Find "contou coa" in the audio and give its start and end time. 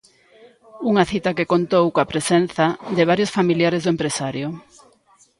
1.53-2.09